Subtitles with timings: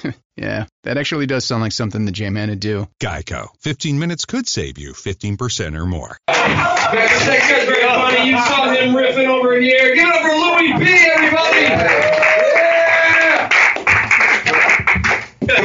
[0.36, 2.86] yeah, that actually does sound like something the J-Man would do.
[3.00, 3.48] Geico.
[3.60, 6.16] 15 minutes could save you 15% or more.
[6.26, 8.30] That's that's great funny.
[8.30, 9.94] You saw him riffing over here.
[9.94, 11.60] Get over Louie B, everybody.
[11.60, 12.08] Yeah.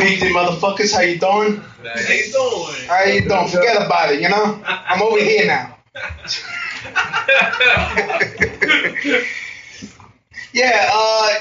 [0.03, 1.57] Easy motherfuckers, how you doing?
[1.57, 2.87] How you doing?
[2.87, 3.47] How you doing?
[3.47, 4.61] Forget about it, you know?
[4.65, 5.75] I'm over here now.
[10.53, 11.33] yeah, uh,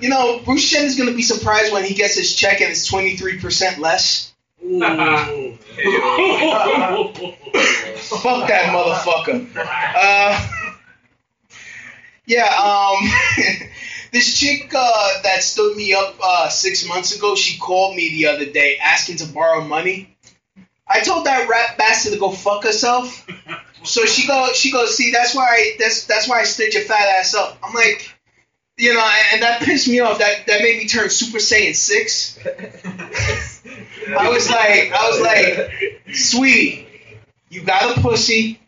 [0.00, 2.90] you know, Bruce Chen is gonna be surprised when he gets his check and it's
[2.90, 4.32] 23% less.
[7.98, 9.46] Fuck that motherfucker.
[9.56, 10.48] Uh,
[12.26, 13.10] yeah, um,
[14.12, 18.26] this chick uh, that stood me up uh, six months ago, she called me the
[18.26, 20.14] other day asking to borrow money.
[20.86, 23.26] I told that rat bastard to go fuck herself.
[23.84, 26.82] So she go, she goes, see, that's why I, that's that's why I stood your
[26.82, 27.58] fat ass up.
[27.62, 28.17] I'm like,
[28.78, 30.18] you know, and, that pissed me off.
[30.18, 32.38] That that made me turn Super Saiyan six.
[34.16, 36.86] I was like, I was like, sweetie,
[37.50, 38.60] you got a pussy,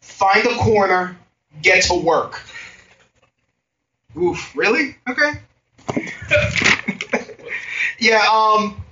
[0.00, 1.16] find a corner,
[1.60, 2.42] get to work.
[4.16, 4.96] Oof, really?
[5.08, 5.32] Okay.
[7.98, 8.82] yeah, um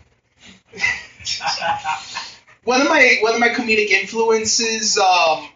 [2.64, 5.48] one of my one of my comedic influences, um,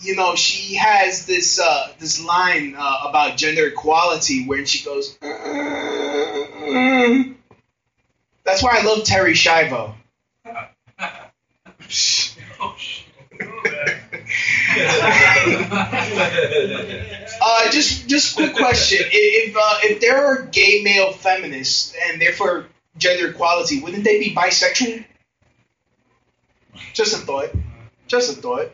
[0.00, 5.16] you know, she has this uh, this line uh, about gender equality where she goes.
[5.18, 7.34] "Mm."
[8.44, 9.94] That's why I love Terri Schiavo.
[17.38, 22.66] Uh, just just quick question: If uh, if there are gay male feminists and therefore
[22.98, 25.04] gender equality, wouldn't they be bisexual?
[26.92, 27.50] Just a thought.
[28.06, 28.70] Just a thought.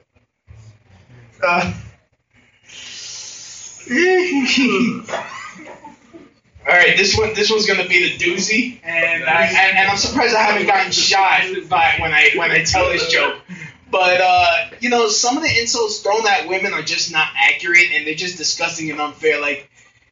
[1.43, 1.73] Uh,
[6.65, 9.97] all right, this one this one's gonna be the doozy, and I and, and I'm
[9.97, 13.41] surprised I haven't gotten shot by when I when I tell this joke.
[13.91, 17.89] But uh, you know, some of the insults thrown at women are just not accurate,
[17.93, 19.41] and they're just disgusting and unfair.
[19.41, 19.69] Like,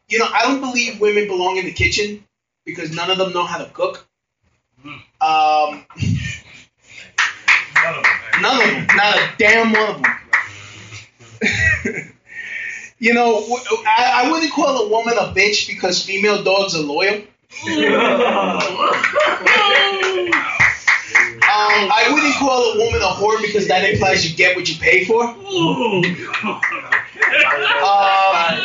[0.08, 2.24] you know, I don't believe women belong in the kitchen
[2.66, 4.04] because none of them know how to cook.
[4.84, 4.96] Um,
[8.42, 10.12] none of them, not a damn one of them.
[12.98, 13.46] you know,
[13.86, 17.22] I wouldn't call a woman a bitch because female dogs are loyal.
[21.50, 24.76] Um, I wouldn't call a woman a whore because that implies you get what you
[24.78, 25.24] pay for.
[25.24, 25.36] Um,
[27.82, 28.56] uh,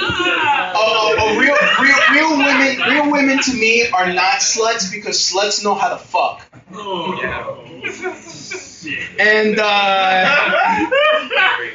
[0.76, 5.74] uh, real, real, real women, real women to me are not sluts because sluts know
[5.74, 6.44] how to fuck.
[9.20, 10.86] And, uh,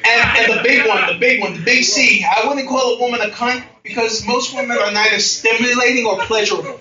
[0.06, 2.24] and and the big one, the big one, the big C.
[2.24, 6.80] I wouldn't call a woman a cunt because most women are neither stimulating or pleasurable.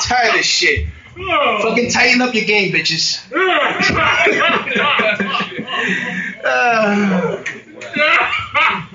[0.00, 0.86] tired of shit.
[1.16, 3.20] Fucking tighten up your game, bitches.
[6.42, 7.36] Uh,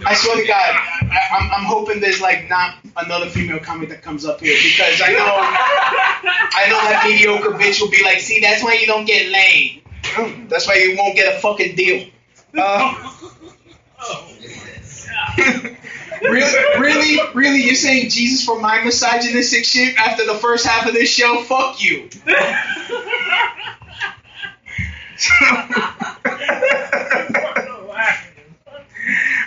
[0.06, 4.02] I swear to God, I, I'm, I'm hoping there's like not another female comic that
[4.02, 8.40] comes up here because I know I know that mediocre bitch will be like, see,
[8.40, 9.82] that's why you don't get laid.
[10.50, 12.08] That's why you won't get a fucking deal.
[12.58, 13.12] Uh,
[16.22, 20.94] really, really, really, you're saying Jesus for my misogynistic shit after the first half of
[20.94, 21.44] this show?
[21.44, 22.10] Fuck you.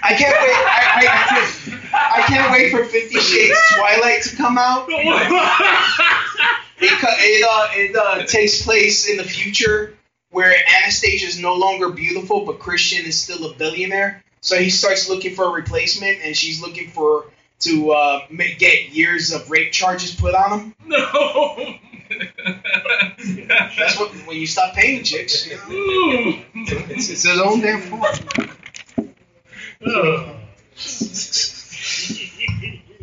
[0.01, 0.55] I can't wait.
[0.55, 0.81] I,
[1.93, 4.89] I, I can't wait for Fifty Shades Twilight to come out.
[6.81, 9.97] It it uh, it uh, takes place in the future
[10.31, 14.23] where Anastasia is no longer beautiful, but Christian is still a billionaire.
[14.43, 17.25] So he starts looking for a replacement, and she's looking for
[17.61, 20.75] to uh, ma- get years of rape charges put on him.
[20.87, 21.75] No.
[23.77, 25.47] That's what when you stop paying chicks.
[25.47, 26.43] You know?
[26.55, 28.19] it's, it's his own damn fault.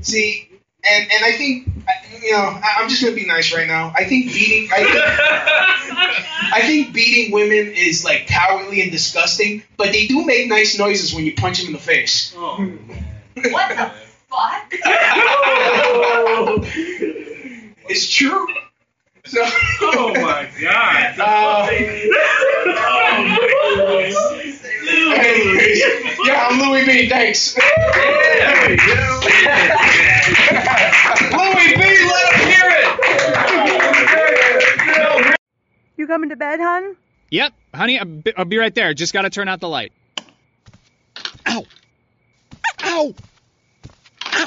[0.01, 0.54] See,
[0.95, 1.67] and and I think
[2.23, 3.91] you know I- I'm just gonna be nice right now.
[3.95, 4.95] I think beating I think,
[6.53, 11.13] I think beating women is like cowardly and disgusting, but they do make nice noises
[11.13, 12.33] when you punch them in the face.
[12.37, 12.57] Oh.
[13.51, 13.91] What the
[14.29, 14.73] fuck?
[17.87, 18.47] It's true.
[19.25, 19.41] So,
[19.81, 21.15] Oh my god.
[25.07, 26.04] Uh, anyways, yeah,
[26.37, 27.09] I'm Louie B.
[27.09, 27.55] Thanks.
[27.57, 27.65] Louie
[31.75, 31.81] B.
[32.05, 32.95] Let him hear it.
[35.97, 36.95] You coming to bed, hon?
[37.31, 38.93] Yep, honey, I'll be, right there.
[38.93, 39.91] Just gotta turn out the light.
[41.47, 41.65] Ow!
[42.83, 43.13] Ow!
[44.25, 44.45] Ow!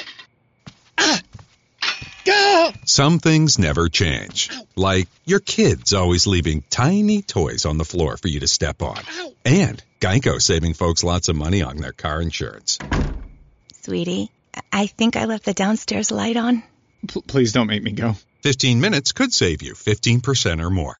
[0.99, 1.20] Ah!
[2.25, 2.70] Go!
[2.85, 4.50] Some things never change.
[4.76, 9.00] Like your kids always leaving tiny toys on the floor for you to step on.
[9.44, 12.78] And Geico saving folks lots of money on their car insurance.
[13.82, 14.30] Sweetie,
[14.72, 16.62] I think I left the downstairs light on.
[17.06, 18.14] P- please don't make me go.
[18.42, 20.96] 15 minutes could save you 15% or more.